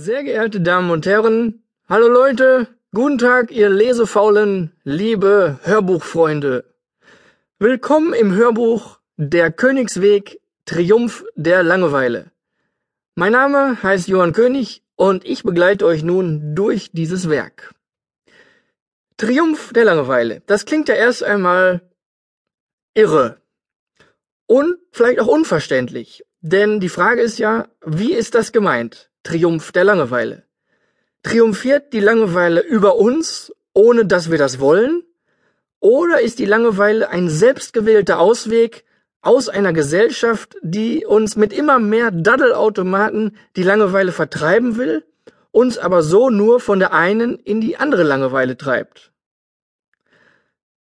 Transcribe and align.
Sehr 0.00 0.22
geehrte 0.22 0.60
Damen 0.60 0.92
und 0.92 1.06
Herren, 1.06 1.64
hallo 1.88 2.06
Leute, 2.06 2.68
guten 2.94 3.18
Tag, 3.18 3.50
ihr 3.50 3.68
lesefaulen, 3.68 4.70
liebe 4.84 5.58
Hörbuchfreunde. 5.64 6.72
Willkommen 7.58 8.12
im 8.12 8.32
Hörbuch 8.32 9.00
Der 9.16 9.50
Königsweg, 9.50 10.40
Triumph 10.66 11.24
der 11.34 11.64
Langeweile. 11.64 12.30
Mein 13.16 13.32
Name 13.32 13.82
heißt 13.82 14.06
Johann 14.06 14.32
König 14.32 14.84
und 14.94 15.24
ich 15.24 15.42
begleite 15.42 15.84
euch 15.84 16.04
nun 16.04 16.54
durch 16.54 16.92
dieses 16.92 17.28
Werk. 17.28 17.74
Triumph 19.16 19.72
der 19.72 19.84
Langeweile. 19.84 20.42
Das 20.46 20.64
klingt 20.64 20.88
ja 20.88 20.94
erst 20.94 21.24
einmal 21.24 21.80
irre. 22.94 23.42
Und 24.46 24.78
vielleicht 24.92 25.18
auch 25.18 25.26
unverständlich. 25.26 26.24
Denn 26.40 26.78
die 26.78 26.88
Frage 26.88 27.20
ist 27.20 27.40
ja, 27.40 27.66
wie 27.84 28.14
ist 28.14 28.36
das 28.36 28.52
gemeint? 28.52 29.07
Triumph 29.28 29.72
der 29.72 29.84
Langeweile. 29.84 30.44
Triumphiert 31.22 31.92
die 31.92 32.00
Langeweile 32.00 32.62
über 32.62 32.96
uns, 32.96 33.52
ohne 33.74 34.06
dass 34.06 34.30
wir 34.30 34.38
das 34.38 34.58
wollen? 34.58 35.02
Oder 35.80 36.22
ist 36.22 36.38
die 36.38 36.46
Langeweile 36.46 37.10
ein 37.10 37.28
selbstgewählter 37.28 38.20
Ausweg 38.20 38.86
aus 39.20 39.50
einer 39.50 39.74
Gesellschaft, 39.74 40.56
die 40.62 41.04
uns 41.04 41.36
mit 41.36 41.52
immer 41.52 41.78
mehr 41.78 42.10
Daddelautomaten 42.10 43.36
die 43.54 43.64
Langeweile 43.64 44.12
vertreiben 44.12 44.78
will, 44.78 45.04
uns 45.50 45.76
aber 45.76 46.02
so 46.02 46.30
nur 46.30 46.58
von 46.58 46.78
der 46.78 46.94
einen 46.94 47.38
in 47.38 47.60
die 47.60 47.76
andere 47.76 48.04
Langeweile 48.04 48.56
treibt? 48.56 49.12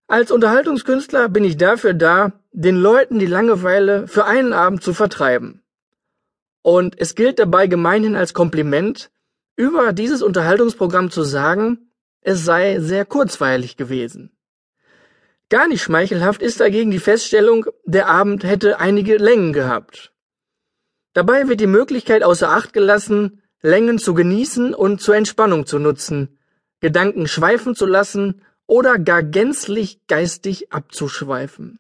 Als 0.05 0.29
Unterhaltungskünstler 0.29 1.29
bin 1.29 1.43
ich 1.43 1.57
dafür 1.57 1.95
da, 1.95 2.33
den 2.51 2.75
Leuten 2.75 3.17
die 3.17 3.25
Langeweile 3.25 4.07
für 4.07 4.25
einen 4.25 4.53
Abend 4.53 4.83
zu 4.83 4.93
vertreiben. 4.93 5.64
Und 6.65 6.99
es 6.99 7.13
gilt 7.13 7.37
dabei 7.37 7.67
gemeinhin 7.67 8.15
als 8.15 8.33
Kompliment, 8.33 9.11
über 9.55 9.93
dieses 9.93 10.23
Unterhaltungsprogramm 10.23 11.11
zu 11.11 11.21
sagen, 11.21 11.91
es 12.21 12.43
sei 12.43 12.79
sehr 12.79 13.05
kurzweilig 13.05 13.77
gewesen. 13.77 14.35
Gar 15.49 15.67
nicht 15.67 15.83
schmeichelhaft 15.83 16.41
ist 16.41 16.59
dagegen 16.59 16.89
die 16.89 16.97
Feststellung, 16.97 17.67
der 17.85 18.07
Abend 18.07 18.43
hätte 18.43 18.79
einige 18.79 19.17
Längen 19.17 19.53
gehabt. 19.53 20.11
Dabei 21.13 21.47
wird 21.47 21.59
die 21.59 21.67
Möglichkeit 21.67 22.23
außer 22.23 22.49
Acht 22.49 22.73
gelassen, 22.73 23.43
Längen 23.61 23.99
zu 23.99 24.15
genießen 24.15 24.73
und 24.73 24.99
zur 25.01 25.15
Entspannung 25.15 25.67
zu 25.67 25.77
nutzen, 25.77 26.39
Gedanken 26.79 27.27
schweifen 27.27 27.75
zu 27.75 27.85
lassen 27.85 28.41
oder 28.65 28.97
gar 28.97 29.21
gänzlich 29.21 29.99
geistig 30.07 30.73
abzuschweifen. 30.73 31.77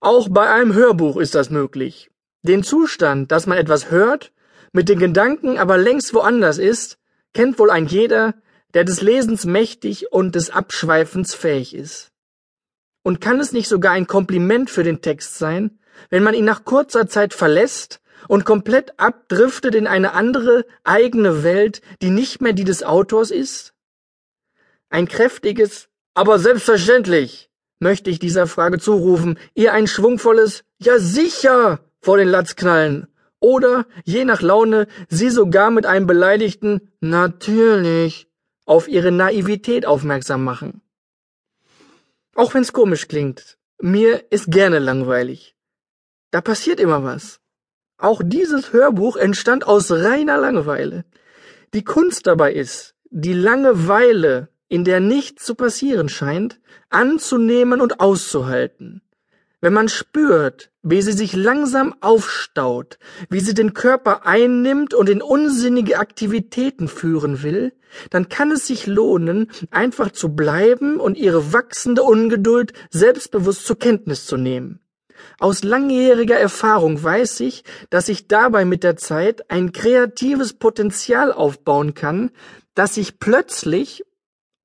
Auch 0.00 0.28
bei 0.28 0.50
einem 0.50 0.74
Hörbuch 0.74 1.16
ist 1.16 1.36
das 1.36 1.50
möglich. 1.50 2.10
Den 2.42 2.62
Zustand, 2.62 3.32
dass 3.32 3.46
man 3.46 3.58
etwas 3.58 3.90
hört, 3.90 4.32
mit 4.72 4.88
den 4.88 4.98
Gedanken 4.98 5.58
aber 5.58 5.78
längst 5.78 6.14
woanders 6.14 6.58
ist, 6.58 6.98
kennt 7.32 7.58
wohl 7.58 7.70
ein 7.70 7.86
jeder, 7.86 8.34
der 8.74 8.84
des 8.84 9.00
Lesens 9.00 9.44
mächtig 9.44 10.12
und 10.12 10.34
des 10.34 10.50
Abschweifens 10.50 11.34
fähig 11.34 11.74
ist. 11.74 12.10
Und 13.02 13.20
kann 13.20 13.40
es 13.40 13.52
nicht 13.52 13.68
sogar 13.68 13.92
ein 13.92 14.06
Kompliment 14.06 14.68
für 14.68 14.82
den 14.82 15.00
Text 15.00 15.38
sein, 15.38 15.78
wenn 16.10 16.22
man 16.22 16.34
ihn 16.34 16.44
nach 16.44 16.64
kurzer 16.64 17.06
Zeit 17.06 17.32
verlässt 17.34 18.00
und 18.28 18.44
komplett 18.44 18.98
abdriftet 18.98 19.74
in 19.74 19.86
eine 19.86 20.12
andere, 20.12 20.66
eigene 20.84 21.42
Welt, 21.42 21.80
die 22.02 22.10
nicht 22.10 22.40
mehr 22.40 22.52
die 22.52 22.64
des 22.64 22.82
Autors 22.82 23.30
ist? 23.30 23.72
Ein 24.90 25.08
kräftiges, 25.08 25.88
aber 26.14 26.38
selbstverständlich 26.38 27.50
möchte 27.78 28.10
ich 28.10 28.18
dieser 28.18 28.46
Frage 28.46 28.78
zurufen, 28.78 29.38
ihr 29.54 29.72
ein 29.72 29.86
schwungvolles 29.86 30.64
Ja 30.78 30.98
sicher 30.98 31.80
vor 32.06 32.18
den 32.18 32.28
Latz 32.28 32.54
knallen 32.54 33.08
oder, 33.40 33.84
je 34.04 34.24
nach 34.24 34.40
Laune, 34.40 34.86
sie 35.08 35.28
sogar 35.28 35.72
mit 35.72 35.86
einem 35.86 36.06
beleidigten 36.06 36.92
Natürlich 37.00 38.28
auf 38.64 38.86
ihre 38.86 39.10
Naivität 39.10 39.86
aufmerksam 39.86 40.44
machen. 40.44 40.82
Auch 42.36 42.54
wenn's 42.54 42.72
komisch 42.72 43.08
klingt, 43.08 43.58
mir 43.80 44.24
ist 44.30 44.52
gerne 44.52 44.78
langweilig. 44.78 45.56
Da 46.30 46.40
passiert 46.40 46.78
immer 46.78 47.02
was. 47.02 47.40
Auch 47.98 48.22
dieses 48.24 48.72
Hörbuch 48.72 49.16
entstand 49.16 49.66
aus 49.66 49.90
reiner 49.90 50.38
Langeweile. 50.38 51.04
Die 51.74 51.82
Kunst 51.82 52.28
dabei 52.28 52.52
ist, 52.52 52.94
die 53.10 53.32
Langeweile 53.32 54.48
in 54.68 54.84
der 54.84 55.00
nichts 55.00 55.44
zu 55.44 55.56
passieren 55.56 56.08
scheint, 56.08 56.60
anzunehmen 56.88 57.80
und 57.80 57.98
auszuhalten. 57.98 59.02
Wenn 59.60 59.72
man 59.72 59.88
spürt, 59.88 60.70
wie 60.82 61.00
sie 61.00 61.12
sich 61.12 61.34
langsam 61.34 61.94
aufstaut, 62.00 62.98
wie 63.30 63.40
sie 63.40 63.54
den 63.54 63.72
Körper 63.72 64.26
einnimmt 64.26 64.92
und 64.92 65.08
in 65.08 65.22
unsinnige 65.22 65.98
Aktivitäten 65.98 66.88
führen 66.88 67.42
will, 67.42 67.72
dann 68.10 68.28
kann 68.28 68.50
es 68.50 68.66
sich 68.66 68.86
lohnen, 68.86 69.50
einfach 69.70 70.10
zu 70.10 70.34
bleiben 70.34 71.00
und 71.00 71.16
ihre 71.16 71.54
wachsende 71.54 72.02
Ungeduld 72.02 72.74
selbstbewusst 72.90 73.66
zur 73.66 73.78
Kenntnis 73.78 74.26
zu 74.26 74.36
nehmen. 74.36 74.80
Aus 75.38 75.64
langjähriger 75.64 76.36
Erfahrung 76.36 77.02
weiß 77.02 77.40
ich, 77.40 77.64
dass 77.88 78.10
ich 78.10 78.28
dabei 78.28 78.66
mit 78.66 78.84
der 78.84 78.96
Zeit 78.96 79.50
ein 79.50 79.72
kreatives 79.72 80.52
Potenzial 80.52 81.32
aufbauen 81.32 81.94
kann, 81.94 82.30
das 82.74 82.94
sich 82.94 83.18
plötzlich 83.18 84.04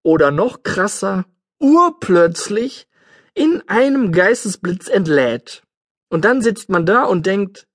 oder 0.04 0.32
noch 0.32 0.64
krasser, 0.64 1.26
urplötzlich 1.60 2.88
in 3.34 3.64
einem 3.68 4.12
Geistesblitz 4.12 4.88
entlädt. 4.88 5.64
Und 6.10 6.26
dann 6.26 6.42
sitzt 6.42 6.70
man 6.70 6.86
da 6.86 7.04
und 7.04 7.26
denkt, 7.26 7.68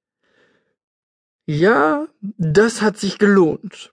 ja, 1.46 2.08
das 2.20 2.82
hat 2.82 2.98
sich 2.98 3.18
gelohnt. 3.18 3.92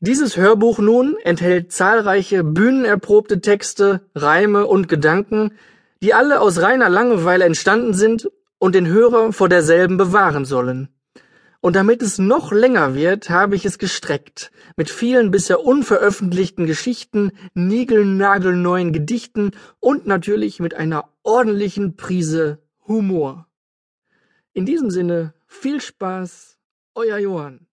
Dieses 0.00 0.36
Hörbuch 0.36 0.80
nun 0.80 1.16
enthält 1.24 1.72
zahlreiche 1.72 2.44
bühnenerprobte 2.44 3.40
Texte, 3.40 4.06
Reime 4.14 4.66
und 4.66 4.88
Gedanken, 4.88 5.52
die 6.02 6.12
alle 6.12 6.40
aus 6.40 6.60
reiner 6.60 6.90
Langeweile 6.90 7.46
entstanden 7.46 7.94
sind 7.94 8.30
und 8.58 8.74
den 8.74 8.86
Hörer 8.86 9.32
vor 9.32 9.48
derselben 9.48 9.96
bewahren 9.96 10.44
sollen. 10.44 10.93
Und 11.64 11.76
damit 11.76 12.02
es 12.02 12.18
noch 12.18 12.52
länger 12.52 12.94
wird, 12.94 13.30
habe 13.30 13.56
ich 13.56 13.64
es 13.64 13.78
gestreckt, 13.78 14.52
mit 14.76 14.90
vielen 14.90 15.30
bisher 15.30 15.64
unveröffentlichten 15.64 16.66
Geschichten, 16.66 17.32
niegelnagelneuen 17.54 18.92
Gedichten 18.92 19.52
und 19.80 20.06
natürlich 20.06 20.60
mit 20.60 20.74
einer 20.74 21.08
ordentlichen 21.22 21.96
Prise 21.96 22.58
Humor. 22.86 23.48
In 24.52 24.66
diesem 24.66 24.90
Sinne, 24.90 25.32
viel 25.46 25.80
Spaß, 25.80 26.58
euer 26.94 27.16
Johann. 27.16 27.66